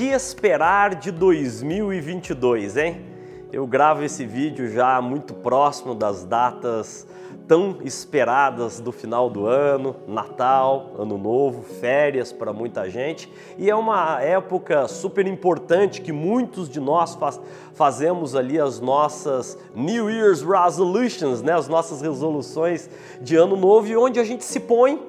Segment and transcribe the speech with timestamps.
[0.00, 3.04] esperar de 2022, hein?
[3.52, 7.06] Eu gravo esse vídeo já muito próximo das datas
[7.46, 13.74] tão esperadas do final do ano, Natal, Ano Novo, férias para muita gente, e é
[13.74, 17.40] uma época super importante que muitos de nós faz,
[17.74, 22.88] fazemos ali as nossas New Year's Resolutions, né, as nossas resoluções
[23.20, 25.02] de Ano Novo, e onde a gente se põe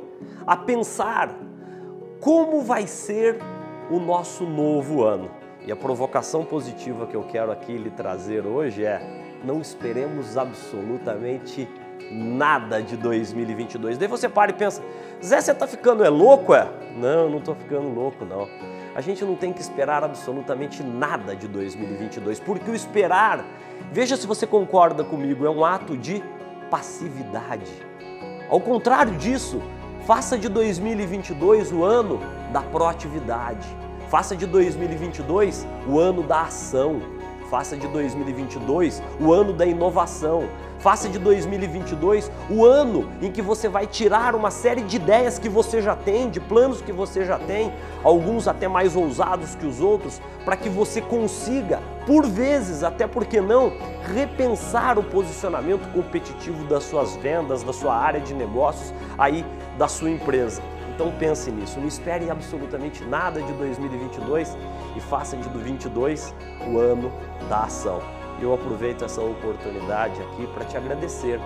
[0.45, 1.33] a pensar
[2.19, 3.37] como vai ser
[3.89, 5.29] o nosso novo ano.
[5.65, 9.01] E a provocação positiva que eu quero aqui lhe trazer hoje é:
[9.43, 11.67] não esperemos absolutamente
[12.11, 13.97] nada de 2022.
[13.97, 14.81] Daí você para e pensa:
[15.23, 16.53] Zé, você está ficando é louco?
[16.53, 16.67] É?
[16.97, 18.47] Não, não estou ficando louco, não.
[18.95, 23.43] A gente não tem que esperar absolutamente nada de 2022, porque o esperar,
[23.91, 26.23] veja se você concorda comigo, é um ato de
[26.69, 27.71] passividade.
[28.49, 29.59] Ao contrário disso,
[30.05, 32.19] faça de 2022 o ano
[32.53, 33.67] da proatividade
[34.13, 37.01] Faça de 2022 o ano da ação.
[37.49, 40.47] Faça de 2022 o ano da inovação.
[40.77, 45.49] Faça de 2022 o ano em que você vai tirar uma série de ideias que
[45.49, 49.81] você já tem, de planos que você já tem, alguns até mais ousados que os
[49.81, 53.73] outros, para que você consiga, por vezes, até porque não,
[54.13, 59.43] repensar o posicionamento competitivo das suas vendas, da sua área de negócios, aí
[59.75, 60.61] da sua empresa.
[60.93, 64.55] Então pense nisso, não espere absolutamente nada de 2022
[64.95, 66.35] e faça de 2022
[66.67, 67.11] o ano
[67.49, 67.99] da ação.
[68.39, 71.39] Eu aproveito essa oportunidade aqui para te agradecer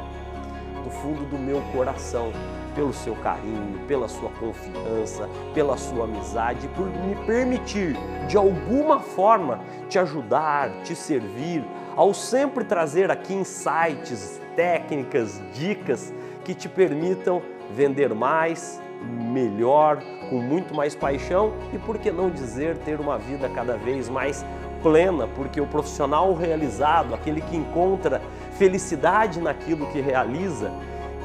[0.84, 2.32] do fundo do meu coração
[2.76, 7.96] pelo seu carinho, pela sua confiança, pela sua amizade, por me permitir
[8.28, 9.60] de alguma forma
[9.90, 18.14] te ajudar, te servir, ao sempre trazer aqui insights, técnicas, dicas que te permitam vender
[18.14, 23.78] mais, melhor, com muito mais paixão e, por que não dizer, ter uma vida cada
[23.78, 24.46] vez mais
[24.82, 28.22] plena, porque o profissional realizado, aquele que encontra
[28.58, 30.72] felicidade naquilo que realiza,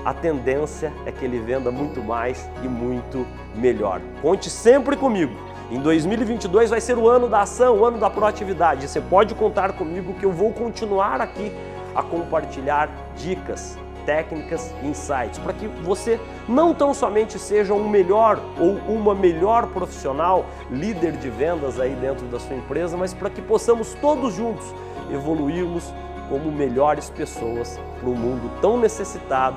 [0.05, 4.01] a tendência é que ele venda muito mais e muito melhor.
[4.21, 5.33] Conte sempre comigo.
[5.71, 8.89] Em 2022 vai ser o ano da ação, o ano da proatividade.
[8.89, 11.53] Você pode contar comigo que eu vou continuar aqui
[11.95, 18.41] a compartilhar dicas, técnicas e insights, para que você não tão somente seja um melhor
[18.59, 23.43] ou uma melhor profissional, líder de vendas aí dentro da sua empresa, mas para que
[23.43, 24.75] possamos todos juntos
[25.11, 25.93] evoluirmos
[26.29, 29.57] como melhores pessoas para um mundo tão necessitado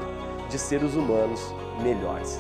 [0.50, 2.39] de seres humanos melhores.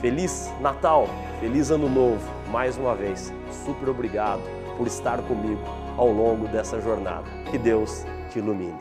[0.00, 3.32] Feliz Natal, feliz Ano Novo, mais uma vez,
[3.64, 4.42] super obrigado
[4.76, 5.62] por estar comigo
[5.96, 7.24] ao longo dessa jornada.
[7.50, 8.78] Que Deus te ilumine.